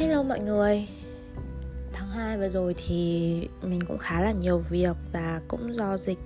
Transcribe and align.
Hello 0.00 0.22
mọi 0.22 0.40
người. 0.40 0.88
Tháng 1.92 2.08
2 2.10 2.38
vừa 2.38 2.48
rồi 2.48 2.74
thì 2.86 3.48
mình 3.62 3.80
cũng 3.88 3.98
khá 3.98 4.20
là 4.20 4.32
nhiều 4.32 4.58
việc 4.58 4.96
và 5.12 5.40
cũng 5.48 5.74
do 5.74 5.98
dịch 5.98 6.18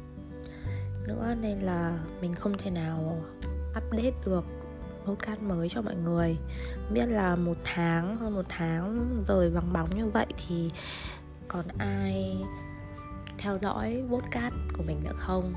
nữa 1.07 1.35
nên 1.41 1.59
là 1.59 1.98
mình 2.21 2.34
không 2.34 2.59
thể 2.59 2.71
nào 2.71 3.25
update 3.77 4.12
được 4.27 4.45
podcast 5.05 5.43
mới 5.43 5.68
cho 5.68 5.82
mọi 5.82 5.95
người. 5.95 6.37
Biết 6.93 7.07
là 7.07 7.37
một 7.37 7.57
tháng 7.64 8.16
hơn 8.16 8.34
một 8.34 8.45
tháng 8.48 9.25
rồi 9.29 9.50
vắng 9.50 9.73
bóng 9.73 9.96
như 9.96 10.06
vậy 10.06 10.27
thì 10.46 10.70
còn 11.48 11.64
ai 11.79 12.36
theo 13.38 13.59
dõi 13.59 14.02
podcast 14.11 14.54
của 14.77 14.82
mình 14.82 15.00
nữa 15.04 15.14
không? 15.16 15.54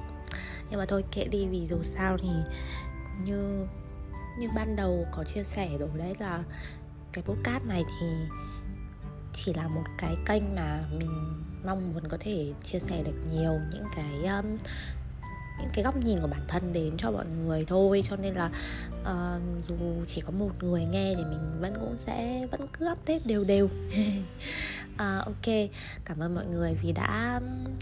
Nhưng 0.69 0.79
mà 0.79 0.85
thôi, 0.85 1.03
kệ 1.11 1.25
đi, 1.25 1.47
vì 1.47 1.67
dù 1.69 1.83
sao 1.83 2.17
thì 2.17 2.29
như 3.25 3.67
như 4.39 4.49
ban 4.55 4.75
đầu 4.75 5.05
có 5.11 5.23
chia 5.23 5.43
sẻ 5.43 5.69
rồi 5.79 5.89
đấy 5.97 6.15
là 6.19 6.43
cái 7.17 7.35
podcast 7.35 7.65
này 7.65 7.83
thì 7.99 8.07
chỉ 9.33 9.53
là 9.53 9.67
một 9.67 9.83
cái 9.97 10.15
kênh 10.25 10.55
mà 10.55 10.83
mình 10.99 11.09
mong 11.65 11.93
muốn 11.93 12.03
có 12.09 12.17
thể 12.19 12.53
chia 12.63 12.79
sẻ 12.79 13.03
được 13.03 13.15
nhiều 13.33 13.59
những 13.73 13.85
cái 13.95 14.35
um, 14.35 14.57
những 15.59 15.69
cái 15.73 15.83
góc 15.83 15.97
nhìn 15.97 16.19
của 16.21 16.27
bản 16.27 16.41
thân 16.47 16.73
đến 16.73 16.97
cho 16.97 17.11
mọi 17.11 17.25
người 17.25 17.65
thôi. 17.65 18.03
Cho 18.09 18.15
nên 18.15 18.33
là 18.33 18.51
uh, 19.01 19.65
dù 19.67 19.75
chỉ 20.07 20.21
có 20.21 20.31
một 20.31 20.63
người 20.63 20.85
nghe 20.85 21.13
thì 21.17 21.23
mình 21.23 21.61
vẫn 21.61 21.73
cũng 21.79 21.95
sẽ 21.97 22.47
vẫn 22.51 22.67
cứ 22.73 22.91
update 22.91 23.19
đều 23.25 23.43
đều. 23.43 23.65
Uh, 23.65 24.99
ok 25.25 25.55
cảm 26.05 26.19
ơn 26.19 26.35
mọi 26.35 26.45
người 26.45 26.77
vì 26.83 26.91
đã 26.91 27.41
um, 27.41 27.73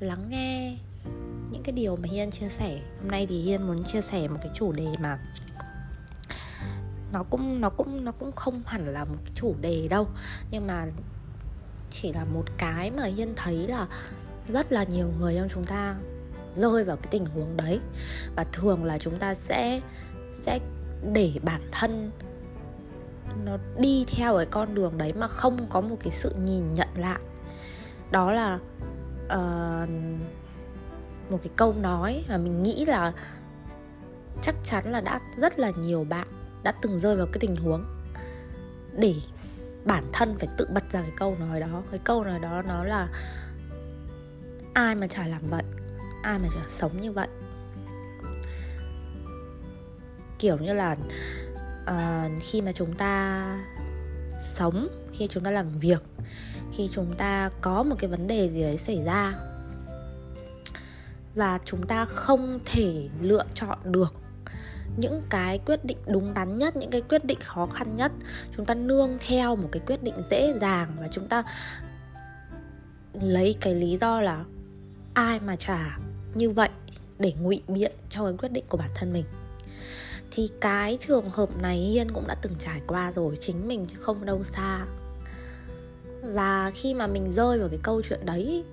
lắng 0.00 0.26
nghe 0.28 0.76
những 1.50 1.62
cái 1.62 1.72
điều 1.72 1.96
mà 1.96 2.08
hiên 2.12 2.30
chia 2.30 2.48
sẻ. 2.48 2.80
Hôm 3.00 3.10
nay 3.10 3.26
thì 3.26 3.42
hiên 3.42 3.66
muốn 3.66 3.84
chia 3.84 4.00
sẻ 4.00 4.28
một 4.28 4.38
cái 4.42 4.52
chủ 4.54 4.72
đề 4.72 4.86
mà 5.00 5.18
nó 7.16 7.22
cũng 7.22 7.60
nó 7.60 7.70
cũng 7.70 8.04
nó 8.04 8.12
cũng 8.12 8.32
không 8.32 8.62
hẳn 8.66 8.92
là 8.92 9.04
một 9.04 9.18
chủ 9.34 9.54
đề 9.60 9.88
đâu. 9.88 10.08
Nhưng 10.50 10.66
mà 10.66 10.86
chỉ 11.90 12.12
là 12.12 12.24
một 12.24 12.44
cái 12.58 12.90
mà 12.90 13.04
hiên 13.04 13.32
thấy 13.36 13.68
là 13.68 13.86
rất 14.48 14.72
là 14.72 14.84
nhiều 14.84 15.08
người 15.18 15.34
trong 15.38 15.48
chúng 15.54 15.64
ta 15.64 15.94
rơi 16.54 16.84
vào 16.84 16.96
cái 16.96 17.06
tình 17.10 17.26
huống 17.26 17.56
đấy. 17.56 17.80
Và 18.36 18.44
thường 18.52 18.84
là 18.84 18.98
chúng 18.98 19.18
ta 19.18 19.34
sẽ 19.34 19.80
sẽ 20.42 20.58
để 21.12 21.32
bản 21.42 21.60
thân 21.72 22.10
nó 23.44 23.56
đi 23.78 24.04
theo 24.08 24.36
cái 24.36 24.46
con 24.46 24.74
đường 24.74 24.98
đấy 24.98 25.12
mà 25.12 25.28
không 25.28 25.66
có 25.70 25.80
một 25.80 25.96
cái 26.02 26.12
sự 26.12 26.34
nhìn 26.44 26.74
nhận 26.74 26.88
lại. 26.96 27.20
Đó 28.10 28.32
là 28.32 28.58
uh, 29.26 29.88
một 31.30 31.38
cái 31.42 31.50
câu 31.56 31.74
nói 31.80 32.24
mà 32.28 32.36
mình 32.36 32.62
nghĩ 32.62 32.84
là 32.84 33.12
chắc 34.42 34.54
chắn 34.64 34.92
là 34.92 35.00
đã 35.00 35.20
rất 35.36 35.58
là 35.58 35.70
nhiều 35.70 36.04
bạn 36.04 36.26
đã 36.66 36.72
từng 36.82 36.98
rơi 36.98 37.16
vào 37.16 37.26
cái 37.26 37.38
tình 37.40 37.56
huống 37.56 37.84
để 38.98 39.14
bản 39.84 40.04
thân 40.12 40.36
phải 40.38 40.48
tự 40.56 40.66
bật 40.74 40.92
ra 40.92 41.02
cái 41.02 41.12
câu 41.16 41.36
nói 41.40 41.60
đó. 41.60 41.82
Cái 41.90 42.00
câu 42.04 42.24
nói 42.24 42.38
đó 42.40 42.62
nó 42.62 42.84
là 42.84 43.08
ai 44.74 44.94
mà 44.94 45.06
chả 45.06 45.26
làm 45.26 45.42
vậy 45.50 45.62
ai 46.22 46.38
mà 46.38 46.48
chả 46.54 46.60
sống 46.68 47.00
như 47.00 47.12
vậy. 47.12 47.28
Kiểu 50.38 50.56
như 50.56 50.74
là 50.74 50.96
uh, 51.82 52.42
khi 52.42 52.62
mà 52.62 52.72
chúng 52.72 52.94
ta 52.94 53.44
sống 54.54 54.88
khi 55.12 55.28
chúng 55.30 55.44
ta 55.44 55.50
làm 55.50 55.78
việc 55.78 56.02
khi 56.72 56.88
chúng 56.92 57.12
ta 57.18 57.50
có 57.60 57.82
một 57.82 57.96
cái 57.98 58.10
vấn 58.10 58.26
đề 58.26 58.48
gì 58.48 58.62
đấy 58.62 58.78
xảy 58.78 59.04
ra 59.04 59.34
và 61.34 61.58
chúng 61.64 61.86
ta 61.86 62.04
không 62.04 62.58
thể 62.64 63.08
lựa 63.20 63.44
chọn 63.54 63.78
được 63.84 64.14
những 64.96 65.22
cái 65.30 65.58
quyết 65.58 65.84
định 65.84 65.98
đúng 66.06 66.34
đắn 66.34 66.58
nhất, 66.58 66.76
những 66.76 66.90
cái 66.90 67.00
quyết 67.00 67.24
định 67.24 67.38
khó 67.40 67.66
khăn 67.66 67.96
nhất. 67.96 68.12
Chúng 68.56 68.66
ta 68.66 68.74
nương 68.74 69.18
theo 69.20 69.56
một 69.56 69.68
cái 69.72 69.82
quyết 69.86 70.02
định 70.02 70.14
dễ 70.30 70.54
dàng 70.60 70.92
và 71.00 71.08
chúng 71.12 71.28
ta 71.28 71.42
lấy 73.12 73.54
cái 73.60 73.74
lý 73.74 73.96
do 73.96 74.20
là 74.20 74.44
ai 75.14 75.40
mà 75.40 75.56
trả 75.56 75.98
như 76.34 76.50
vậy 76.50 76.68
để 77.18 77.32
ngụy 77.40 77.62
biện 77.68 77.92
cho 78.10 78.24
cái 78.24 78.34
quyết 78.38 78.52
định 78.52 78.64
của 78.68 78.76
bản 78.76 78.90
thân 78.94 79.12
mình. 79.12 79.24
Thì 80.30 80.50
cái 80.60 80.98
trường 81.00 81.30
hợp 81.30 81.48
này 81.62 81.76
hiên 81.76 82.12
cũng 82.12 82.26
đã 82.26 82.34
từng 82.42 82.54
trải 82.58 82.80
qua 82.86 83.12
rồi, 83.12 83.38
chính 83.40 83.68
mình 83.68 83.86
chứ 83.86 83.96
không 84.00 84.24
đâu 84.24 84.44
xa. 84.44 84.86
Và 86.22 86.70
khi 86.74 86.94
mà 86.94 87.06
mình 87.06 87.32
rơi 87.32 87.58
vào 87.58 87.68
cái 87.68 87.78
câu 87.82 88.02
chuyện 88.02 88.20
đấy, 88.24 88.64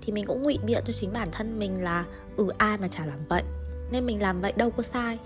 thì 0.00 0.12
mình 0.12 0.26
cũng 0.26 0.42
ngụy 0.42 0.58
biện 0.64 0.82
cho 0.86 0.92
chính 0.92 1.12
bản 1.12 1.28
thân 1.32 1.58
mình 1.58 1.82
là 1.82 2.04
ừ 2.36 2.48
ai 2.58 2.78
mà 2.78 2.88
chả 2.88 3.06
làm 3.06 3.18
vậy? 3.28 3.42
Nên 3.90 4.06
mình 4.06 4.22
làm 4.22 4.40
vậy 4.40 4.52
đâu 4.56 4.70
có 4.70 4.82
sai 4.82 5.18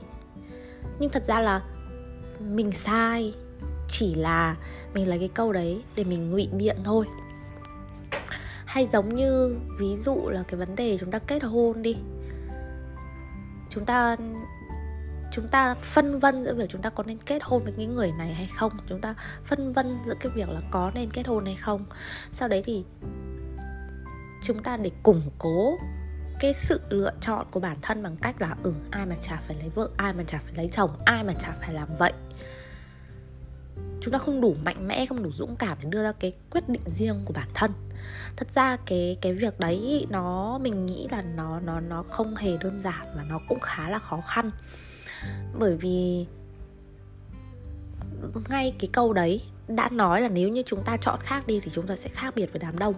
nhưng 0.98 1.10
thật 1.10 1.24
ra 1.26 1.40
là 1.40 1.62
mình 2.40 2.72
sai, 2.72 3.34
chỉ 3.88 4.14
là 4.14 4.56
mình 4.94 5.08
lấy 5.08 5.18
cái 5.18 5.30
câu 5.34 5.52
đấy 5.52 5.82
để 5.94 6.04
mình 6.04 6.30
ngụy 6.30 6.48
biện 6.52 6.76
thôi. 6.84 7.06
Hay 8.64 8.88
giống 8.92 9.14
như 9.14 9.56
ví 9.78 9.96
dụ 10.04 10.28
là 10.28 10.42
cái 10.48 10.56
vấn 10.56 10.76
đề 10.76 10.98
chúng 11.00 11.10
ta 11.10 11.18
kết 11.18 11.42
hôn 11.42 11.82
đi. 11.82 11.96
Chúng 13.70 13.84
ta 13.84 14.16
chúng 15.32 15.48
ta 15.48 15.74
phân 15.74 16.18
vân 16.18 16.44
giữa 16.44 16.54
việc 16.54 16.70
chúng 16.70 16.82
ta 16.82 16.90
có 16.90 17.02
nên 17.02 17.18
kết 17.18 17.42
hôn 17.42 17.64
với 17.64 17.72
cái 17.76 17.86
người 17.86 18.12
này 18.18 18.34
hay 18.34 18.50
không? 18.56 18.72
Chúng 18.88 19.00
ta 19.00 19.14
phân 19.44 19.72
vân 19.72 19.98
giữa 20.06 20.14
cái 20.20 20.32
việc 20.34 20.48
là 20.48 20.60
có 20.70 20.90
nên 20.94 21.10
kết 21.10 21.26
hôn 21.26 21.44
hay 21.44 21.56
không? 21.56 21.84
Sau 22.32 22.48
đấy 22.48 22.62
thì 22.66 22.84
chúng 24.42 24.62
ta 24.62 24.76
để 24.76 24.90
củng 25.02 25.30
cố 25.38 25.78
cái 26.40 26.54
sự 26.54 26.80
lựa 26.88 27.12
chọn 27.20 27.46
của 27.50 27.60
bản 27.60 27.76
thân 27.82 28.02
bằng 28.02 28.16
cách 28.16 28.40
là 28.40 28.56
ừ 28.62 28.72
ai 28.90 29.06
mà 29.06 29.16
chả 29.28 29.42
phải 29.46 29.56
lấy 29.56 29.68
vợ, 29.68 29.88
ai 29.96 30.12
mà 30.12 30.22
chả 30.26 30.38
phải 30.44 30.54
lấy 30.54 30.68
chồng, 30.72 30.90
ai 31.04 31.24
mà 31.24 31.32
chả 31.32 31.52
phải 31.60 31.74
làm 31.74 31.88
vậy. 31.98 32.12
Chúng 34.00 34.12
ta 34.12 34.18
không 34.18 34.40
đủ 34.40 34.54
mạnh 34.64 34.88
mẽ, 34.88 35.06
không 35.06 35.22
đủ 35.22 35.30
dũng 35.32 35.56
cảm 35.56 35.78
để 35.82 35.88
đưa 35.90 36.02
ra 36.02 36.12
cái 36.12 36.32
quyết 36.50 36.68
định 36.68 36.82
riêng 36.86 37.16
của 37.24 37.32
bản 37.32 37.48
thân. 37.54 37.72
Thật 38.36 38.48
ra 38.54 38.76
cái 38.86 39.18
cái 39.20 39.34
việc 39.34 39.60
đấy 39.60 40.06
nó, 40.10 40.58
mình 40.58 40.86
nghĩ 40.86 41.08
là 41.10 41.22
nó 41.22 41.60
nó 41.60 41.80
nó 41.80 42.02
không 42.02 42.36
hề 42.36 42.56
đơn 42.60 42.80
giản 42.84 43.06
và 43.16 43.22
nó 43.22 43.40
cũng 43.48 43.60
khá 43.60 43.90
là 43.90 43.98
khó 43.98 44.20
khăn. 44.20 44.50
Bởi 45.58 45.76
vì 45.76 46.26
ngay 48.48 48.74
cái 48.78 48.90
câu 48.92 49.12
đấy 49.12 49.42
đã 49.68 49.88
nói 49.88 50.20
là 50.20 50.28
nếu 50.28 50.48
như 50.48 50.62
chúng 50.66 50.82
ta 50.82 50.96
chọn 50.96 51.20
khác 51.22 51.46
đi 51.46 51.60
thì 51.60 51.70
chúng 51.74 51.86
ta 51.86 51.96
sẽ 51.96 52.08
khác 52.08 52.34
biệt 52.36 52.52
với 52.52 52.60
đám 52.60 52.78
đông 52.78 52.94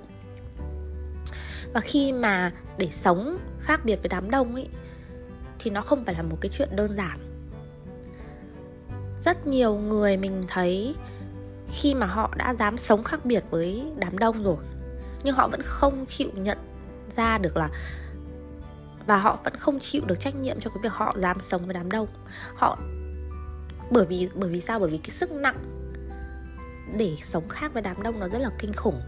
và 1.73 1.81
khi 1.81 2.13
mà 2.13 2.53
để 2.79 2.89
sống 2.91 3.39
khác 3.61 3.81
biệt 3.85 3.97
với 3.97 4.09
đám 4.09 4.31
đông 4.31 4.55
ấy, 4.55 4.69
thì 5.59 5.71
nó 5.71 5.81
không 5.81 6.05
phải 6.05 6.15
là 6.15 6.23
một 6.23 6.39
cái 6.41 6.51
chuyện 6.53 6.69
đơn 6.77 6.97
giản. 6.97 7.19
Rất 9.25 9.47
nhiều 9.47 9.75
người 9.75 10.17
mình 10.17 10.45
thấy 10.49 10.95
khi 11.73 11.95
mà 11.95 12.07
họ 12.07 12.35
đã 12.37 12.55
dám 12.59 12.79
sống 12.79 13.05
khác 13.05 13.25
biệt 13.25 13.45
với 13.51 13.93
đám 13.97 14.19
đông 14.19 14.45
rồi, 14.45 14.57
nhưng 15.25 15.35
họ 15.35 15.49
vẫn 15.49 15.63
không 15.65 16.07
chịu 16.07 16.31
nhận 16.35 16.59
ra 17.17 17.39
được 17.39 17.57
là, 17.57 17.71
và 19.07 19.17
họ 19.17 19.39
vẫn 19.45 19.57
không 19.57 19.81
chịu 19.81 20.03
được 20.07 20.21
trách 20.21 20.35
nhiệm 20.35 20.61
cho 20.61 20.71
cái 20.71 20.79
việc 20.83 20.93
họ 20.93 21.15
dám 21.19 21.39
sống 21.49 21.65
với 21.65 21.75
đám 21.75 21.91
đông. 21.91 22.09
Họ, 22.55 22.79
bởi 23.91 24.07
vì 24.07 24.29
bởi 24.35 24.51
vì 24.51 24.61
sao? 24.61 24.79
Bởi 24.79 24.91
vì 24.91 24.99
cái 24.99 25.11
sức 25.11 25.33
nặng 25.33 25.57
để 26.97 27.17
sống 27.33 27.49
khác 27.49 27.73
với 27.73 27.83
đám 27.83 28.03
đông 28.03 28.21
nó 28.21 28.29
rất 28.29 28.39
là 28.39 28.51
kinh 28.59 28.73
khủng. 28.73 29.01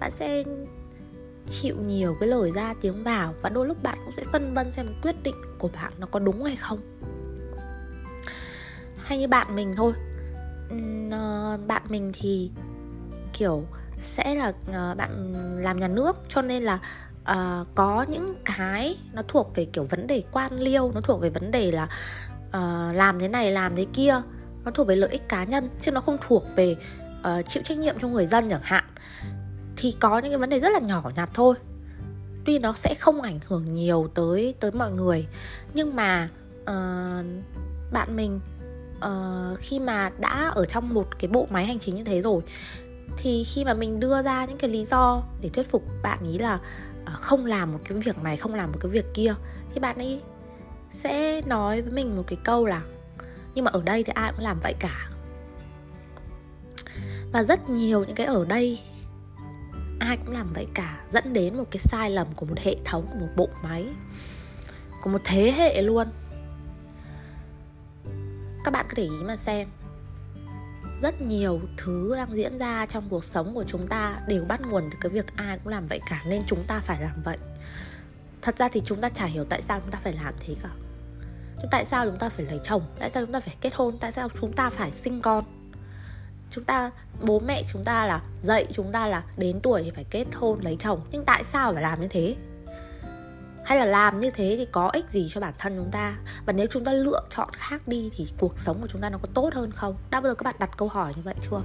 Bạn 0.00 0.12
sẽ 0.18 0.44
chịu 1.50 1.76
nhiều 1.86 2.16
cái 2.20 2.28
lời 2.28 2.52
ra 2.54 2.74
tiếng 2.80 3.04
vào 3.04 3.34
và 3.42 3.48
đôi 3.48 3.66
lúc 3.66 3.82
bạn 3.82 3.98
cũng 4.04 4.12
sẽ 4.12 4.24
phân 4.32 4.54
vân 4.54 4.72
xem 4.72 4.86
quyết 5.02 5.22
định 5.22 5.34
của 5.58 5.68
bạn 5.68 5.92
nó 5.98 6.06
có 6.06 6.18
đúng 6.18 6.44
hay 6.44 6.56
không. 6.56 6.78
Hay 8.96 9.18
như 9.18 9.28
bạn 9.28 9.56
mình 9.56 9.74
thôi. 9.76 9.92
Ờ, 11.10 11.58
bạn 11.66 11.82
mình 11.88 12.12
thì 12.14 12.50
kiểu 13.32 13.64
sẽ 14.02 14.34
là 14.34 14.52
ờ, 14.72 14.94
bạn 14.94 15.34
làm 15.58 15.80
nhà 15.80 15.88
nước 15.88 16.16
cho 16.28 16.42
nên 16.42 16.62
là 16.62 16.78
uh, 17.30 17.66
có 17.74 18.06
những 18.08 18.34
cái 18.44 18.98
nó 19.12 19.22
thuộc 19.28 19.52
về 19.54 19.64
kiểu 19.64 19.84
vấn 19.84 20.06
đề 20.06 20.22
quan 20.32 20.60
liêu 20.60 20.92
nó 20.94 21.00
thuộc 21.00 21.20
về 21.20 21.30
vấn 21.30 21.50
đề 21.50 21.72
là 21.72 21.84
uh, 22.48 22.96
làm 22.96 23.18
thế 23.18 23.28
này 23.28 23.52
làm 23.52 23.76
thế 23.76 23.86
kia 23.92 24.22
nó 24.64 24.70
thuộc 24.70 24.86
về 24.86 24.96
lợi 24.96 25.10
ích 25.10 25.28
cá 25.28 25.44
nhân 25.44 25.68
chứ 25.80 25.90
nó 25.90 26.00
không 26.00 26.16
thuộc 26.26 26.44
về 26.56 26.76
uh, 27.20 27.48
chịu 27.48 27.62
trách 27.62 27.78
nhiệm 27.78 27.98
cho 28.02 28.08
người 28.08 28.26
dân 28.26 28.50
chẳng 28.50 28.62
hạn 28.62 28.84
thì 29.80 29.94
có 30.00 30.18
những 30.18 30.30
cái 30.30 30.38
vấn 30.38 30.50
đề 30.50 30.60
rất 30.60 30.68
là 30.72 30.78
nhỏ 30.78 31.10
nhặt 31.16 31.30
thôi. 31.34 31.54
Tuy 32.44 32.58
nó 32.58 32.72
sẽ 32.76 32.94
không 32.94 33.22
ảnh 33.22 33.40
hưởng 33.46 33.74
nhiều 33.74 34.08
tới 34.14 34.54
tới 34.60 34.70
mọi 34.70 34.92
người 34.92 35.26
nhưng 35.74 35.96
mà 35.96 36.28
uh, 36.62 37.26
bạn 37.92 38.16
mình 38.16 38.40
uh, 38.96 39.58
khi 39.58 39.78
mà 39.78 40.10
đã 40.18 40.50
ở 40.54 40.64
trong 40.64 40.94
một 40.94 41.18
cái 41.18 41.28
bộ 41.28 41.46
máy 41.50 41.66
hành 41.66 41.78
chính 41.78 41.94
như 41.94 42.04
thế 42.04 42.20
rồi 42.22 42.42
thì 43.16 43.44
khi 43.44 43.64
mà 43.64 43.74
mình 43.74 44.00
đưa 44.00 44.22
ra 44.22 44.44
những 44.44 44.58
cái 44.58 44.70
lý 44.70 44.86
do 44.90 45.22
để 45.42 45.48
thuyết 45.48 45.70
phục 45.70 45.82
bạn 46.02 46.18
ý 46.32 46.38
là 46.38 46.54
uh, 47.02 47.20
không 47.20 47.46
làm 47.46 47.72
một 47.72 47.78
cái 47.88 47.98
việc 47.98 48.22
này 48.22 48.36
không 48.36 48.54
làm 48.54 48.72
một 48.72 48.78
cái 48.80 48.90
việc 48.90 49.06
kia 49.14 49.34
thì 49.74 49.80
bạn 49.80 49.96
ấy 49.96 50.20
sẽ 50.92 51.42
nói 51.46 51.82
với 51.82 51.92
mình 51.92 52.16
một 52.16 52.24
cái 52.26 52.38
câu 52.44 52.66
là 52.66 52.82
nhưng 53.54 53.64
mà 53.64 53.70
ở 53.70 53.82
đây 53.84 54.04
thì 54.04 54.12
ai 54.16 54.32
cũng 54.32 54.44
làm 54.44 54.58
vậy 54.62 54.74
cả. 54.78 55.10
Và 57.32 57.42
rất 57.42 57.70
nhiều 57.70 58.04
những 58.04 58.16
cái 58.16 58.26
ở 58.26 58.44
đây 58.44 58.80
ai 60.00 60.16
cũng 60.16 60.34
làm 60.34 60.52
vậy 60.52 60.66
cả, 60.74 61.00
dẫn 61.12 61.32
đến 61.32 61.56
một 61.56 61.64
cái 61.70 61.78
sai 61.78 62.10
lầm 62.10 62.26
của 62.36 62.46
một 62.46 62.58
hệ 62.58 62.76
thống, 62.84 63.06
của 63.12 63.18
một 63.18 63.28
bộ 63.36 63.48
máy, 63.62 63.86
của 65.02 65.10
một 65.10 65.20
thế 65.24 65.52
hệ 65.52 65.82
luôn. 65.82 66.08
Các 68.64 68.70
bạn 68.70 68.86
cứ 68.88 68.94
để 68.96 69.02
ý 69.02 69.24
mà 69.26 69.36
xem. 69.36 69.68
Rất 71.02 71.20
nhiều 71.20 71.60
thứ 71.76 72.16
đang 72.16 72.36
diễn 72.36 72.58
ra 72.58 72.86
trong 72.86 73.08
cuộc 73.08 73.24
sống 73.24 73.54
của 73.54 73.64
chúng 73.64 73.86
ta 73.86 74.20
đều 74.28 74.44
bắt 74.44 74.60
nguồn 74.60 74.90
từ 74.90 74.98
cái 75.00 75.10
việc 75.10 75.36
ai 75.36 75.58
cũng 75.58 75.72
làm 75.72 75.86
vậy 75.88 76.00
cả, 76.10 76.22
nên 76.26 76.42
chúng 76.46 76.64
ta 76.66 76.80
phải 76.80 77.02
làm 77.02 77.22
vậy. 77.24 77.38
Thật 78.42 78.58
ra 78.58 78.68
thì 78.68 78.82
chúng 78.84 79.00
ta 79.00 79.08
chả 79.08 79.24
hiểu 79.24 79.44
tại 79.44 79.62
sao 79.62 79.80
chúng 79.80 79.90
ta 79.90 79.98
phải 80.04 80.12
làm 80.12 80.34
thế 80.40 80.56
cả. 80.62 80.70
Tại 81.70 81.84
sao 81.84 82.06
chúng 82.06 82.18
ta 82.18 82.28
phải 82.28 82.46
lấy 82.46 82.60
chồng? 82.64 82.82
Tại 82.98 83.10
sao 83.10 83.26
chúng 83.26 83.32
ta 83.32 83.40
phải 83.40 83.56
kết 83.60 83.74
hôn? 83.74 83.98
Tại 83.98 84.12
sao 84.12 84.28
chúng 84.40 84.52
ta 84.52 84.70
phải 84.70 84.90
sinh 84.90 85.20
con? 85.22 85.44
Chúng 86.50 86.64
ta 86.64 86.90
bố 87.20 87.40
mẹ 87.40 87.62
chúng 87.72 87.84
ta 87.84 88.06
là 88.06 88.22
dạy 88.42 88.66
chúng 88.72 88.92
ta 88.92 89.06
là 89.06 89.22
đến 89.36 89.60
tuổi 89.62 89.82
thì 89.82 89.90
phải 89.90 90.04
kết 90.10 90.24
hôn 90.34 90.60
lấy 90.60 90.76
chồng. 90.80 91.00
Nhưng 91.10 91.24
tại 91.24 91.44
sao 91.52 91.72
phải 91.72 91.82
làm 91.82 92.00
như 92.00 92.08
thế? 92.08 92.36
Hay 93.64 93.78
là 93.78 93.84
làm 93.84 94.20
như 94.20 94.30
thế 94.30 94.54
thì 94.58 94.66
có 94.72 94.88
ích 94.88 95.04
gì 95.10 95.28
cho 95.32 95.40
bản 95.40 95.54
thân 95.58 95.76
chúng 95.76 95.90
ta? 95.90 96.16
Và 96.46 96.52
nếu 96.52 96.66
chúng 96.70 96.84
ta 96.84 96.92
lựa 96.92 97.22
chọn 97.36 97.48
khác 97.52 97.88
đi 97.88 98.10
thì 98.16 98.28
cuộc 98.38 98.58
sống 98.58 98.80
của 98.80 98.86
chúng 98.86 99.00
ta 99.00 99.10
nó 99.10 99.18
có 99.18 99.28
tốt 99.34 99.54
hơn 99.54 99.70
không? 99.70 99.96
Đã 100.10 100.20
bao 100.20 100.30
giờ 100.30 100.34
các 100.34 100.44
bạn 100.44 100.54
đặt 100.58 100.70
câu 100.76 100.88
hỏi 100.88 101.12
như 101.16 101.22
vậy 101.24 101.34
chưa? 101.50 101.62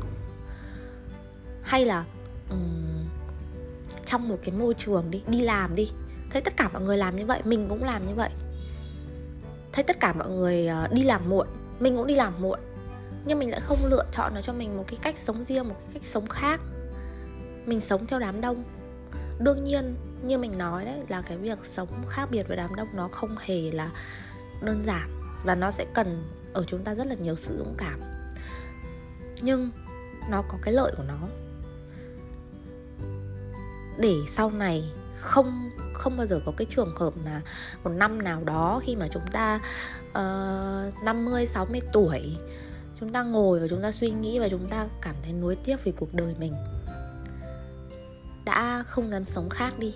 Hay 1.63 1.85
là 1.85 2.05
um, 2.49 3.07
trong 4.05 4.29
một 4.29 4.37
cái 4.45 4.55
môi 4.55 4.73
trường 4.73 5.11
đi 5.11 5.21
đi 5.27 5.41
làm 5.41 5.75
đi 5.75 5.91
thấy 6.29 6.41
tất 6.41 6.57
cả 6.57 6.69
mọi 6.73 6.81
người 6.81 6.97
làm 6.97 7.15
như 7.15 7.25
vậy 7.25 7.41
mình 7.45 7.65
cũng 7.69 7.83
làm 7.83 8.07
như 8.07 8.13
vậy. 8.15 8.29
Thấy 9.71 9.83
tất 9.83 9.99
cả 9.99 10.13
mọi 10.13 10.29
người 10.29 10.67
ờ, 10.67 10.87
đi 10.91 11.03
làm 11.03 11.29
muộn 11.29 11.47
mình 11.79 11.97
cũng 11.97 12.07
đi 12.07 12.15
làm 12.15 12.41
muộn 12.41 12.59
nhưng 13.25 13.39
mình 13.39 13.51
lại 13.51 13.59
không 13.59 13.85
lựa 13.85 14.05
chọn 14.11 14.33
nó 14.35 14.41
cho 14.41 14.53
mình 14.53 14.77
một 14.77 14.85
cái 14.87 14.99
cách 15.01 15.15
sống 15.25 15.43
riêng 15.43 15.69
một 15.69 15.75
cái 15.79 15.89
cách 15.93 16.09
sống 16.11 16.27
khác. 16.27 16.59
Mình 17.65 17.81
sống 17.81 18.07
theo 18.07 18.19
đám 18.19 18.41
đông. 18.41 18.63
Đương 19.39 19.63
nhiên 19.63 19.95
như 20.23 20.37
mình 20.37 20.57
nói 20.57 20.85
đấy 20.85 20.99
là 21.07 21.21
cái 21.21 21.37
việc 21.37 21.57
sống 21.75 21.89
khác 22.09 22.27
biệt 22.31 22.47
với 22.47 22.57
đám 22.57 22.75
đông 22.75 22.87
nó 22.93 23.07
không 23.07 23.35
hề 23.39 23.71
là 23.71 23.91
đơn 24.61 24.83
giản 24.85 25.21
và 25.45 25.55
nó 25.55 25.71
sẽ 25.71 25.85
cần 25.93 26.23
ở 26.53 26.65
chúng 26.67 26.83
ta 26.83 26.95
rất 26.95 27.07
là 27.07 27.15
nhiều 27.15 27.35
sự 27.35 27.57
dũng 27.57 27.75
cảm. 27.77 27.99
Nhưng 29.41 29.71
nó 30.29 30.41
có 30.41 30.57
cái 30.61 30.73
lợi 30.73 30.93
của 30.97 31.03
nó. 31.03 31.27
Để 33.97 34.15
sau 34.35 34.51
này 34.51 34.91
không 35.19 35.69
không 35.93 36.17
bao 36.17 36.27
giờ 36.27 36.39
có 36.45 36.51
cái 36.57 36.67
trường 36.69 36.95
hợp 36.95 37.13
mà 37.25 37.41
một 37.83 37.89
năm 37.89 38.23
nào 38.23 38.43
đó 38.43 38.81
khi 38.83 38.95
mà 38.95 39.07
chúng 39.13 39.23
ta 39.31 39.59
uh, 40.09 41.03
50 41.03 41.45
60 41.45 41.81
tuổi 41.93 42.37
chúng 42.99 43.11
ta 43.11 43.23
ngồi 43.23 43.59
và 43.59 43.67
chúng 43.69 43.81
ta 43.81 43.91
suy 43.91 44.09
nghĩ 44.09 44.39
và 44.39 44.49
chúng 44.49 44.65
ta 44.65 44.87
cảm 45.01 45.15
thấy 45.23 45.33
nuối 45.33 45.55
tiếc 45.55 45.83
vì 45.83 45.91
cuộc 45.91 46.13
đời 46.13 46.35
mình 46.39 46.53
đã 48.45 48.83
không 48.87 49.11
dám 49.11 49.25
sống 49.25 49.49
khác 49.49 49.73
đi. 49.79 49.95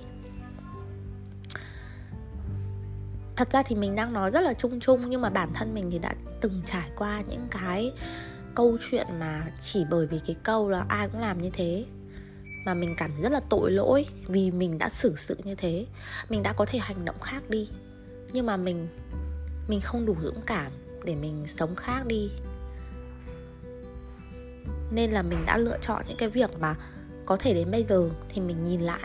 Thật 3.36 3.52
ra 3.52 3.64
thì 3.64 3.76
mình 3.76 3.96
đang 3.96 4.14
nói 4.14 4.32
rất 4.32 4.42
là 4.42 4.54
chung 4.54 4.80
chung, 4.80 5.10
nhưng 5.10 5.22
mà 5.22 5.30
bản 5.30 5.54
thân 5.54 5.74
mình 5.74 5.92
thì 5.92 6.00
đã 6.00 6.14
từng 6.42 6.62
trải 6.66 6.90
qua 6.96 7.22
những 7.28 7.48
cái 7.52 7.92
câu 8.56 8.78
chuyện 8.92 9.08
mà 9.20 9.52
chỉ 9.64 9.86
bởi 9.90 10.08
vì 10.08 10.20
cái 10.28 10.36
câu 10.44 10.70
là 10.70 10.86
ai 10.88 11.10
cũng 11.10 11.22
làm 11.22 11.42
như 11.42 11.50
thế 11.54 11.86
mà 12.66 12.74
mình 12.74 12.96
cảm 12.98 13.12
thấy 13.12 13.22
rất 13.22 13.32
là 13.32 13.40
tội 13.50 13.72
lỗi 13.72 14.06
vì 14.28 14.52
mình 14.52 14.78
đã 14.78 14.90
xử 14.90 15.16
sự 15.18 15.38
như 15.44 15.56
thế. 15.56 15.86
Mình 16.30 16.44
đã 16.44 16.54
có 16.54 16.66
thể 16.66 16.80
hành 16.80 17.06
động 17.06 17.20
khác 17.22 17.50
đi, 17.50 17.70
nhưng 18.34 18.46
mà 18.46 18.58
mình 18.58 18.88
mình 19.68 19.82
không 19.82 20.06
đủ 20.06 20.16
dũng 20.24 20.42
cảm 20.46 20.72
để 21.06 21.16
mình 21.16 21.46
sống 21.58 21.76
khác 21.76 22.06
đi 22.06 22.32
nên 24.92 25.12
là 25.12 25.22
mình 25.22 25.46
đã 25.46 25.58
lựa 25.58 25.78
chọn 25.82 26.04
những 26.08 26.18
cái 26.18 26.30
việc 26.30 26.50
mà 26.60 26.76
có 27.26 27.38
thể 27.38 27.54
đến 27.54 27.72
bây 27.72 27.84
giờ 27.84 28.10
thì 28.30 28.42
mình 28.42 28.64
nhìn 28.64 28.82
lại. 28.82 29.02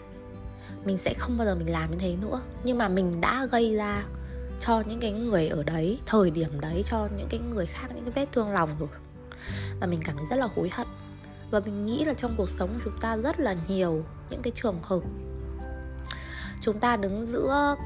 Mình 0.85 0.99
sẽ 0.99 1.15
không 1.15 1.39
bao 1.39 1.47
giờ 1.47 1.55
mình 1.55 1.73
làm 1.73 1.91
như 1.91 1.99
thế 1.99 2.17
nữa. 2.21 2.41
Nhưng 2.65 2.79
mà 2.79 2.89
mình 2.89 3.21
đã 3.21 3.47
gây 3.47 3.77
ra 3.77 4.05
cho 4.61 4.83
những 4.87 5.01
cái 5.01 5.13
người 5.13 5.49
ở 5.49 5.63
đấy, 5.63 5.99
thời 6.07 6.31
điểm 6.31 6.61
đấy, 6.61 6.85
cho 6.91 7.09
những 7.17 7.29
cái 7.31 7.41
người 7.55 7.67
khác, 7.67 7.87
những 7.95 8.05
cái 8.05 8.13
vết 8.15 8.33
thương 8.33 8.53
lòng 8.53 8.77
rồi. 8.79 8.89
Và 9.81 9.87
mình 9.87 10.01
cảm 10.05 10.17
thấy 10.17 10.27
rất 10.31 10.37
là 10.37 10.49
hối 10.57 10.71
hận. 10.73 10.87
Và 11.51 11.61
mình 11.61 11.87
nghĩ 11.87 12.05
là 12.05 12.15
trong 12.15 12.35
cuộc 12.37 12.51
sống 12.51 12.69
của 12.75 12.81
chúng 12.85 13.01
ta 13.01 13.17
rất 13.17 13.41
là 13.41 13.55
nhiều 13.69 14.05
những 14.31 14.43
cái 14.43 14.53
trường 14.57 14.79
hợp 14.83 15.01
chúng 16.65 16.81
ta 16.81 16.97
đứng 16.97 17.27
giữa 17.27 17.77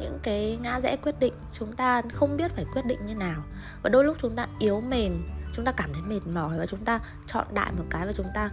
những 0.00 0.18
cái 0.22 0.58
ngã 0.62 0.80
rẽ 0.80 0.96
quyết 0.96 1.20
định, 1.20 1.34
chúng 1.52 1.72
ta 1.72 2.02
không 2.12 2.36
biết 2.36 2.50
phải 2.54 2.64
quyết 2.74 2.84
định 2.86 3.06
như 3.06 3.14
nào. 3.14 3.42
Và 3.82 3.90
đôi 3.90 4.04
lúc 4.04 4.16
chúng 4.22 4.36
ta 4.36 4.46
yếu 4.58 4.80
mềm 4.80 5.22
chúng 5.60 5.64
ta 5.66 5.72
cảm 5.72 5.92
thấy 5.92 6.02
mệt 6.02 6.26
mỏi 6.26 6.58
và 6.58 6.66
chúng 6.66 6.84
ta 6.84 7.00
chọn 7.26 7.46
đại 7.54 7.72
một 7.78 7.84
cái 7.90 8.06
và 8.06 8.12
chúng 8.16 8.26
ta 8.34 8.50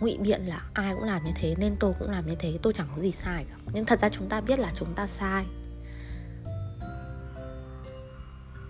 ngụy 0.00 0.18
biện 0.18 0.46
là 0.46 0.62
ai 0.74 0.94
cũng 0.94 1.04
làm 1.04 1.24
như 1.24 1.30
thế, 1.36 1.54
nên 1.58 1.76
tôi 1.80 1.94
cũng 1.98 2.10
làm 2.10 2.26
như 2.26 2.34
thế, 2.38 2.58
tôi 2.62 2.72
chẳng 2.72 2.88
có 2.96 3.02
gì 3.02 3.10
sai 3.10 3.44
cả. 3.44 3.56
Nhưng 3.72 3.84
thật 3.84 4.00
ra 4.02 4.08
chúng 4.08 4.28
ta 4.28 4.40
biết 4.40 4.58
là 4.58 4.72
chúng 4.76 4.94
ta 4.94 5.06
sai. 5.06 5.46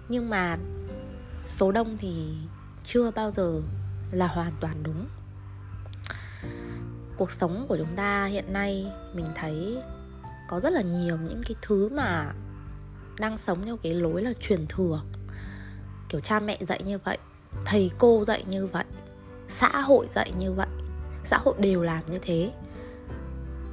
Nhưng 0.08 0.30
mà 0.30 0.56
số 1.46 1.72
đông 1.72 1.96
thì 2.00 2.36
chưa 2.84 3.10
bao 3.10 3.30
giờ 3.30 3.62
là 4.12 4.26
hoàn 4.26 4.52
toàn 4.60 4.82
đúng. 4.82 5.06
Cuộc 7.16 7.30
sống 7.30 7.66
của 7.68 7.76
chúng 7.76 7.96
ta 7.96 8.24
hiện 8.24 8.52
nay 8.52 8.86
mình 9.14 9.26
thấy 9.34 9.78
có 10.48 10.60
rất 10.60 10.72
là 10.72 10.82
nhiều 10.82 11.18
những 11.28 11.42
cái 11.46 11.54
thứ 11.62 11.88
mà 11.88 12.32
đang 13.18 13.38
sống 13.38 13.64
theo 13.64 13.76
cái 13.76 13.94
lối 13.94 14.22
là 14.22 14.32
truyền 14.40 14.66
thừa. 14.66 15.02
Kiểu 16.08 16.20
cha 16.20 16.40
mẹ 16.40 16.58
dạy 16.68 16.82
như 16.82 16.98
vậy 16.98 17.18
thầy 17.64 17.90
cô 17.98 18.24
dạy 18.24 18.44
như 18.48 18.66
vậy 18.66 18.84
xã 19.48 19.80
hội 19.80 20.08
dạy 20.14 20.32
như 20.38 20.52
vậy 20.52 20.68
xã 21.24 21.38
hội 21.38 21.54
đều 21.58 21.82
làm 21.82 22.06
như 22.06 22.18
thế. 22.22 22.52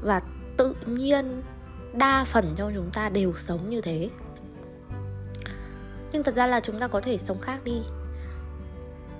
Và 0.01 0.21
tự 0.57 0.75
nhiên 0.85 1.41
đa 1.93 2.25
phần 2.25 2.53
trong 2.57 2.71
chúng 2.75 2.91
ta 2.93 3.09
đều 3.09 3.33
sống 3.37 3.69
như 3.69 3.81
thế. 3.81 4.09
Nhưng 6.11 6.23
thật 6.23 6.35
ra 6.35 6.47
là 6.47 6.59
chúng 6.59 6.79
ta 6.79 6.87
có 6.87 7.01
thể 7.01 7.17
sống 7.17 7.41
khác 7.41 7.63
đi. 7.63 7.81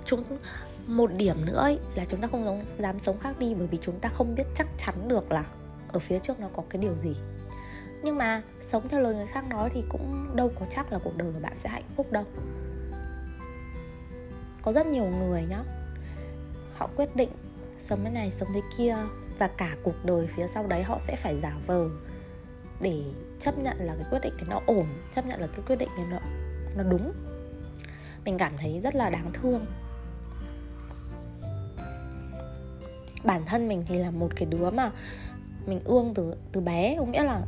Chúng 0.04 0.24
một 0.86 1.10
điểm 1.16 1.44
nữa 1.44 1.56
ấy, 1.56 1.78
là 1.94 2.04
chúng 2.08 2.20
ta 2.20 2.28
không 2.32 2.64
dám 2.78 2.98
sống 2.98 3.18
khác 3.18 3.38
đi 3.38 3.54
bởi 3.58 3.66
vì 3.66 3.78
chúng 3.82 4.00
ta 4.00 4.08
không 4.08 4.34
biết 4.34 4.44
chắc 4.54 4.66
chắn 4.78 5.08
được 5.08 5.32
là 5.32 5.44
ở 5.88 5.98
phía 5.98 6.18
trước 6.18 6.40
nó 6.40 6.48
có 6.56 6.62
cái 6.70 6.82
điều 6.82 6.94
gì. 7.02 7.16
Nhưng 8.02 8.18
mà 8.18 8.42
sống 8.70 8.88
theo 8.88 9.00
lời 9.00 9.14
người 9.14 9.26
khác 9.26 9.44
nói 9.48 9.70
thì 9.74 9.84
cũng 9.88 10.36
đâu 10.36 10.52
có 10.60 10.66
chắc 10.74 10.92
là 10.92 10.98
cuộc 11.04 11.16
đời 11.16 11.32
của 11.32 11.40
bạn 11.40 11.56
sẽ 11.62 11.68
hạnh 11.68 11.90
phúc 11.96 12.12
đâu 12.12 12.24
có 14.68 14.72
rất 14.72 14.86
nhiều 14.86 15.04
người 15.04 15.44
nhá. 15.44 15.64
Họ 16.76 16.90
quyết 16.96 17.16
định 17.16 17.28
sống 17.88 18.00
thế 18.04 18.10
này, 18.10 18.32
sống 18.36 18.48
thế 18.54 18.60
kia 18.78 18.96
và 19.38 19.48
cả 19.48 19.76
cuộc 19.82 20.04
đời 20.04 20.28
phía 20.36 20.46
sau 20.54 20.66
đấy 20.66 20.82
họ 20.82 20.98
sẽ 21.06 21.16
phải 21.16 21.40
giả 21.42 21.56
vờ 21.66 21.88
để 22.80 23.02
chấp 23.40 23.58
nhận 23.58 23.76
là 23.78 23.94
cái 23.94 24.04
quyết 24.10 24.18
định 24.22 24.36
này 24.36 24.46
nó 24.48 24.60
ổn, 24.66 24.86
chấp 25.14 25.26
nhận 25.26 25.40
là 25.40 25.46
cái 25.46 25.60
quyết 25.66 25.76
định 25.78 25.88
này 25.96 26.06
nó 26.10 26.18
nó 26.76 26.90
đúng. 26.90 27.12
Mình 28.24 28.38
cảm 28.38 28.52
thấy 28.56 28.80
rất 28.80 28.94
là 28.94 29.10
đáng 29.10 29.30
thương. 29.32 29.66
Bản 33.24 33.42
thân 33.46 33.68
mình 33.68 33.84
thì 33.88 33.98
là 33.98 34.10
một 34.10 34.28
cái 34.36 34.46
đứa 34.46 34.70
mà 34.70 34.90
mình 35.66 35.80
ương 35.84 36.14
từ 36.14 36.34
từ 36.52 36.60
bé, 36.60 36.96
có 36.98 37.04
nghĩa 37.04 37.22
là 37.22 37.42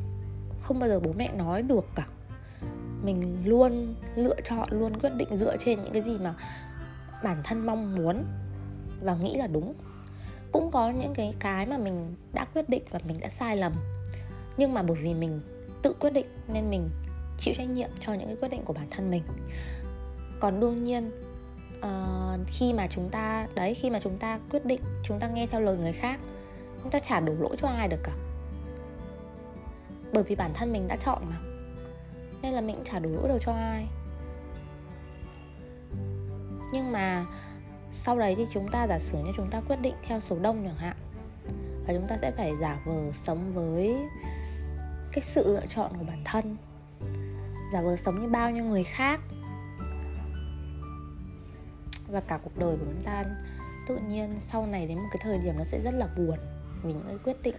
không 0.63 0.79
bao 0.79 0.89
giờ 0.89 1.01
bố 1.01 1.13
mẹ 1.13 1.33
nói 1.33 1.63
được 1.63 1.85
cả. 1.95 2.07
Mình 3.03 3.43
luôn 3.45 3.95
lựa 4.17 4.41
chọn, 4.45 4.69
luôn 4.71 5.01
quyết 5.01 5.13
định 5.17 5.37
dựa 5.39 5.57
trên 5.65 5.83
những 5.85 5.93
cái 5.93 6.03
gì 6.03 6.19
mà 6.19 6.35
bản 7.23 7.43
thân 7.45 7.67
mong 7.67 7.95
muốn 7.95 8.25
và 9.03 9.15
nghĩ 9.15 9.37
là 9.37 9.47
đúng. 9.47 9.75
Cũng 10.53 10.71
có 10.71 10.91
những 10.91 11.15
cái 11.15 11.35
cái 11.39 11.67
mà 11.67 11.79
mình 11.79 12.15
đã 12.33 12.45
quyết 12.45 12.69
định 12.69 12.83
và 12.91 13.01
mình 13.05 13.21
đã 13.21 13.29
sai 13.29 13.57
lầm. 13.57 13.73
Nhưng 14.57 14.75
mà 14.75 14.83
bởi 14.83 14.97
vì 14.97 15.15
mình 15.15 15.41
tự 15.83 15.95
quyết 16.01 16.11
định 16.11 16.27
nên 16.53 16.71
mình 16.71 16.91
chịu 17.39 17.55
trách 17.59 17.69
nhiệm 17.69 17.91
cho 18.01 18.13
những 18.13 18.27
cái 18.27 18.37
quyết 18.41 18.51
định 18.51 18.63
của 18.65 18.73
bản 18.73 18.87
thân 18.91 19.11
mình. 19.11 19.23
Còn 20.41 20.61
đương 20.61 20.85
nhiên 20.85 21.11
uh, 21.79 22.41
khi 22.47 22.73
mà 22.73 22.87
chúng 22.87 23.09
ta 23.11 23.47
đấy 23.55 23.75
khi 23.75 23.91
mà 23.91 24.01
chúng 24.01 24.19
ta 24.19 24.41
quyết 24.51 24.65
định 24.65 24.81
chúng 25.05 25.19
ta 25.21 25.29
nghe 25.29 25.47
theo 25.47 25.61
lời 25.61 25.77
người 25.77 25.93
khác 25.93 26.21
chúng 26.83 26.91
ta 26.91 26.99
chả 26.99 27.21
đổ 27.21 27.33
lỗi 27.39 27.57
cho 27.63 27.69
ai 27.69 27.89
được 27.89 28.01
cả. 28.03 28.13
Bởi 30.13 30.23
vì 30.23 30.35
bản 30.35 30.51
thân 30.55 30.73
mình 30.73 30.89
đã 30.89 30.97
chọn 30.97 31.23
mà. 31.31 31.37
Nên 32.43 32.53
là 32.53 32.61
mình 32.61 32.77
cũng 32.77 32.85
chả 32.85 32.99
đổ 32.99 33.11
lỗi 33.11 33.29
được 33.29 33.39
cho 33.41 33.53
ai 33.53 33.87
nhưng 36.73 36.93
mà 36.93 37.27
sau 37.93 38.19
đấy 38.19 38.35
thì 38.39 38.47
chúng 38.55 38.69
ta 38.69 38.87
giả 38.87 38.99
sử 38.99 39.19
như 39.19 39.33
chúng 39.37 39.51
ta 39.51 39.61
quyết 39.61 39.81
định 39.83 39.95
theo 40.03 40.21
số 40.21 40.39
đông 40.39 40.65
chẳng 40.65 40.77
hạn, 40.77 40.97
và 41.87 41.93
chúng 41.93 42.07
ta 42.09 42.19
sẽ 42.23 42.31
phải 42.31 42.53
giả 42.61 42.79
vờ 42.85 43.13
sống 43.27 43.53
với 43.55 43.97
cái 45.13 45.25
sự 45.35 45.55
lựa 45.55 45.67
chọn 45.75 45.93
của 45.99 46.05
bản 46.05 46.23
thân, 46.25 46.57
giả 47.73 47.83
vờ 47.83 47.97
sống 47.97 48.21
như 48.21 48.29
bao 48.29 48.51
nhiêu 48.51 48.65
người 48.65 48.85
khác. 48.85 49.21
Và 52.09 52.21
cả 52.21 52.39
cuộc 52.45 52.59
đời 52.59 52.77
của 52.77 52.85
chúng 52.85 53.03
ta 53.05 53.25
tự 53.89 53.99
nhiên 54.09 54.41
sau 54.53 54.67
này 54.67 54.87
đến 54.87 54.99
một 54.99 55.09
cái 55.13 55.21
thời 55.23 55.39
điểm 55.39 55.55
nó 55.59 55.65
sẽ 55.65 55.81
rất 55.85 55.95
là 55.95 56.09
buồn 56.17 56.37
vì 56.83 56.93
những 56.93 57.05
cái 57.07 57.19
quyết 57.25 57.43
định 57.43 57.57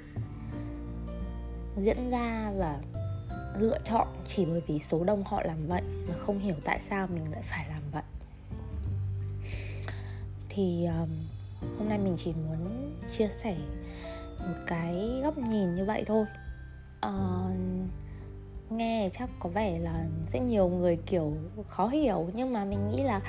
diễn 1.77 2.09
ra 2.09 2.51
và 2.57 2.79
lựa 3.57 3.79
chọn 3.89 4.07
chỉ 4.27 4.45
bởi 4.45 4.61
vì 4.67 4.79
số 4.87 5.03
đông 5.03 5.23
họ 5.23 5.41
làm 5.43 5.67
vậy 5.67 5.81
mà 6.07 6.15
không 6.25 6.39
hiểu 6.39 6.55
tại 6.65 6.79
sao 6.89 7.07
mình 7.07 7.31
lại 7.31 7.41
phải 7.49 7.65
làm 7.69 7.81
vậy 7.91 8.03
thì 10.53 10.85
um, 10.85 11.09
hôm 11.77 11.89
nay 11.89 11.97
mình 11.97 12.17
chỉ 12.23 12.33
muốn 12.33 12.93
chia 13.17 13.29
sẻ 13.43 13.55
một 14.39 14.55
cái 14.67 15.21
góc 15.23 15.37
nhìn 15.37 15.75
như 15.75 15.85
vậy 15.85 16.03
thôi. 16.07 16.25
Uh, 17.07 17.51
nghe 18.69 19.09
chắc 19.13 19.29
có 19.39 19.49
vẻ 19.49 19.79
là 19.79 20.05
sẽ 20.33 20.39
nhiều 20.39 20.69
người 20.69 20.97
kiểu 21.05 21.33
khó 21.69 21.87
hiểu 21.87 22.29
nhưng 22.33 22.53
mà 22.53 22.65
mình 22.65 22.89
nghĩ 22.89 23.03
là 23.03 23.21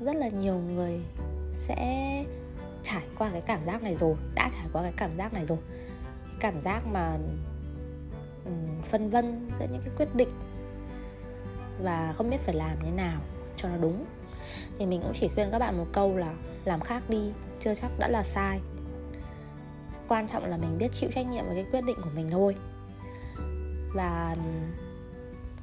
rất 0.00 0.16
là 0.16 0.28
nhiều 0.28 0.58
người 0.58 1.00
sẽ 1.68 2.24
trải 2.84 3.02
qua 3.18 3.30
cái 3.30 3.40
cảm 3.40 3.66
giác 3.66 3.82
này 3.82 3.96
rồi 3.96 4.14
đã 4.34 4.50
trải 4.54 4.66
qua 4.72 4.82
cái 4.82 4.92
cảm 4.96 5.16
giác 5.16 5.32
này 5.32 5.46
rồi. 5.46 5.58
Cảm 6.40 6.62
giác 6.64 6.80
mà 6.92 7.18
um, 8.44 8.82
phân 8.90 9.10
vân 9.10 9.50
giữa 9.60 9.66
những 9.72 9.82
cái 9.84 9.94
quyết 9.96 10.14
định 10.14 10.32
và 11.82 12.14
không 12.16 12.30
biết 12.30 12.40
phải 12.44 12.54
làm 12.54 12.84
như 12.84 12.90
nào 12.90 13.20
cho 13.56 13.68
nó 13.68 13.76
đúng 13.76 14.04
thì 14.78 14.86
mình 14.86 15.00
cũng 15.02 15.12
chỉ 15.20 15.28
khuyên 15.34 15.48
các 15.52 15.58
bạn 15.58 15.78
một 15.78 15.86
câu 15.92 16.16
là 16.16 16.34
làm 16.64 16.80
khác 16.80 17.02
đi, 17.08 17.32
chưa 17.64 17.74
chắc 17.74 17.90
đã 17.98 18.08
là 18.08 18.22
sai. 18.22 18.60
Quan 20.08 20.28
trọng 20.28 20.44
là 20.44 20.56
mình 20.56 20.78
biết 20.78 20.88
chịu 21.00 21.10
trách 21.14 21.26
nhiệm 21.26 21.46
với 21.46 21.54
cái 21.54 21.66
quyết 21.72 21.84
định 21.86 21.96
của 22.04 22.10
mình 22.14 22.28
thôi. 22.30 22.54
Và 23.94 24.36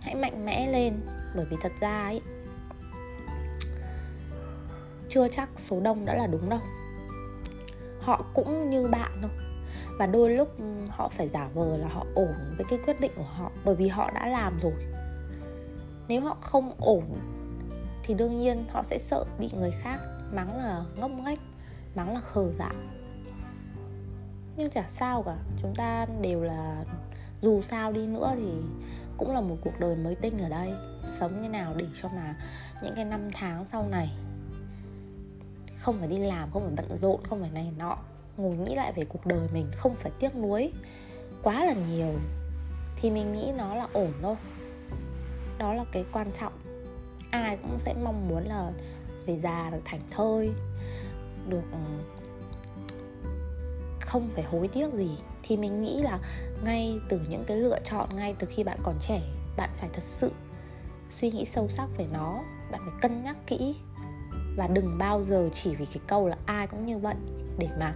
hãy 0.01 0.15
mạnh 0.15 0.45
mẽ 0.45 0.71
lên, 0.71 0.93
bởi 1.35 1.45
vì 1.45 1.57
thật 1.61 1.71
ra 1.79 2.03
ấy, 2.03 2.21
chưa 5.09 5.27
chắc 5.27 5.49
số 5.57 5.79
đông 5.79 6.05
đã 6.05 6.15
là 6.15 6.27
đúng 6.27 6.49
đâu. 6.49 6.59
Họ 8.01 8.25
cũng 8.33 8.69
như 8.69 8.87
bạn 8.87 9.11
thôi. 9.21 9.31
Và 9.99 10.05
đôi 10.05 10.29
lúc 10.29 10.59
ừ, 10.59 10.63
họ 10.89 11.09
phải 11.17 11.29
giả 11.29 11.49
vờ 11.53 11.77
là 11.77 11.87
họ 11.87 12.05
ổn 12.15 12.33
với 12.57 12.65
cái 12.69 12.79
quyết 12.85 12.99
định 13.01 13.11
của 13.15 13.23
họ, 13.23 13.51
bởi 13.65 13.75
vì 13.75 13.87
họ 13.87 14.11
đã 14.15 14.27
làm 14.27 14.59
rồi. 14.59 14.73
Nếu 16.07 16.21
họ 16.21 16.37
không 16.41 16.73
ổn 16.79 17.03
thì 18.05 18.13
đương 18.13 18.39
nhiên 18.39 18.65
họ 18.71 18.83
sẽ 18.83 18.99
sợ 18.99 19.25
bị 19.39 19.49
người 19.53 19.71
khác 19.71 19.99
mắng 20.31 20.57
là 20.57 20.83
ngốc 20.97 21.11
nghếch, 21.25 21.39
mắng 21.95 22.13
là 22.13 22.19
khờ 22.19 22.51
dại. 22.59 22.75
Nhưng 24.57 24.69
chả 24.69 24.83
sao 24.99 25.23
cả, 25.23 25.35
chúng 25.61 25.75
ta 25.75 26.05
đều 26.21 26.43
là 26.43 26.83
dù 27.41 27.61
sao 27.61 27.91
đi 27.91 28.07
nữa 28.07 28.33
thì 28.35 28.51
cũng 29.17 29.33
là 29.33 29.41
một 29.41 29.55
cuộc 29.61 29.79
đời 29.79 29.95
mới 29.95 30.15
tinh 30.15 30.37
ở 30.37 30.49
đây, 30.49 30.73
sống 31.19 31.41
như 31.41 31.49
nào 31.49 31.73
để 31.77 31.85
cho 32.01 32.09
mà 32.15 32.35
những 32.83 32.95
cái 32.95 33.05
năm 33.05 33.29
tháng 33.33 33.65
sau 33.71 33.87
này 33.87 34.11
không 35.77 35.99
phải 35.99 36.07
đi 36.07 36.17
làm, 36.17 36.51
không 36.51 36.63
phải 36.65 36.73
bận 36.75 36.97
rộn, 36.97 37.19
không 37.29 37.41
phải 37.41 37.51
này 37.51 37.71
nọ, 37.77 37.97
ngồi 38.37 38.55
nghĩ 38.55 38.75
lại 38.75 38.93
về 38.95 39.05
cuộc 39.05 39.25
đời 39.25 39.49
mình 39.53 39.67
không 39.75 39.95
phải 39.95 40.11
tiếc 40.19 40.35
nuối 40.35 40.73
quá 41.43 41.65
là 41.65 41.73
nhiều, 41.73 42.13
thì 42.95 43.09
mình 43.09 43.33
nghĩ 43.33 43.51
nó 43.57 43.75
là 43.75 43.87
ổn 43.93 44.11
thôi. 44.21 44.35
Đó 45.57 45.73
là 45.73 45.85
cái 45.91 46.05
quan 46.13 46.31
trọng 46.39 46.53
ai 47.41 47.57
cũng 47.57 47.79
sẽ 47.79 47.93
mong 48.03 48.27
muốn 48.27 48.43
là 48.43 48.71
về 49.25 49.39
già 49.39 49.69
được 49.71 49.81
thành 49.85 50.01
thơi 50.11 50.51
được 51.49 51.63
ờ, 51.71 51.79
không 53.99 54.29
phải 54.35 54.43
hối 54.43 54.67
tiếc 54.67 54.93
gì. 54.93 55.09
Thì 55.43 55.57
mình 55.57 55.81
nghĩ 55.81 56.01
là 56.01 56.19
ngay 56.63 56.99
từ 57.09 57.21
những 57.29 57.43
cái 57.47 57.57
lựa 57.57 57.79
chọn 57.91 58.15
ngay 58.15 58.35
từ 58.39 58.47
khi 58.51 58.63
bạn 58.63 58.77
còn 58.83 58.95
trẻ 59.07 59.21
bạn 59.57 59.69
phải 59.79 59.89
thật 59.93 60.03
sự 60.19 60.31
suy 61.11 61.31
nghĩ 61.31 61.45
sâu 61.45 61.67
sắc 61.69 61.87
về 61.97 62.05
nó. 62.13 62.39
Bạn 62.71 62.81
phải 62.83 62.93
cân 63.01 63.23
nhắc 63.23 63.35
kỹ 63.47 63.75
và 64.55 64.67
đừng 64.67 64.97
bao 64.97 65.23
giờ 65.23 65.49
chỉ 65.63 65.75
vì 65.75 65.85
cái 65.85 65.99
câu 66.07 66.27
là 66.27 66.37
ai 66.45 66.67
cũng 66.67 66.85
như 66.85 66.97
vậy 66.97 67.15
để 67.57 67.67
mà 67.79 67.95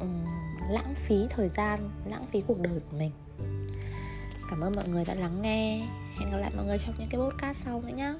um, 0.00 0.24
lãng 0.70 0.94
phí 1.06 1.26
thời 1.30 1.48
gian 1.48 1.90
lãng 2.04 2.26
phí 2.32 2.42
cuộc 2.46 2.60
đời 2.60 2.80
của 2.90 2.96
mình. 2.96 3.10
Cảm 4.50 4.60
ơn 4.60 4.72
mọi 4.76 4.88
người 4.88 5.04
đã 5.04 5.14
lắng 5.14 5.42
nghe 5.42 5.86
hẹn 6.20 6.30
gặp 6.30 6.38
lại 6.38 6.50
mọi 6.56 6.64
người 6.64 6.78
trong 6.78 6.94
những 6.98 7.08
cái 7.10 7.20
podcast 7.20 7.64
sau 7.64 7.82
nữa 7.82 7.94
nhé 7.96 8.14